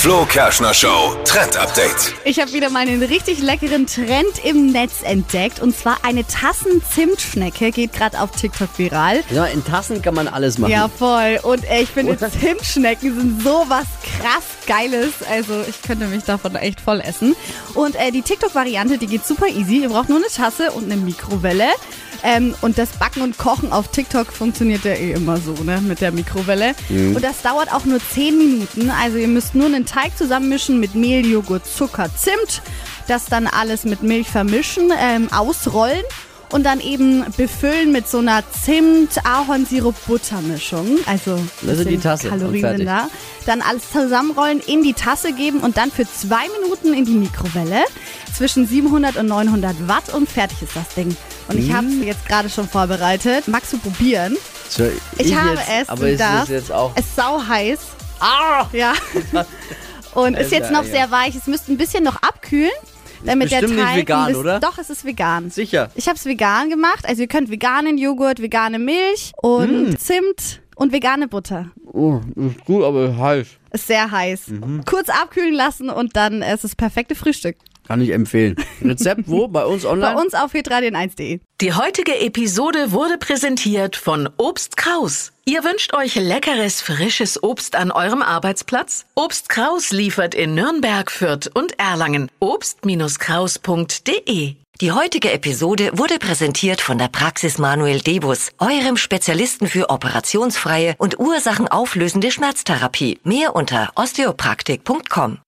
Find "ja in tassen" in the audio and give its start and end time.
9.30-10.00